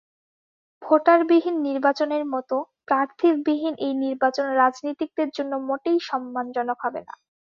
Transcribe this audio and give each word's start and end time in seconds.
ভোটারবিহীন 0.81 1.55
নির্বাচনের 1.67 2.23
মতো 2.33 2.55
প্রার্থীবিহীন 2.87 3.73
এই 3.79 3.93
নির্বাচন 4.03 4.45
রাজনীতিকদের 4.61 5.29
জন্য 5.37 5.53
মোটেই 5.67 5.99
সম্মানজনক 6.09 6.77
হবে 6.85 7.01
না। 7.07 7.13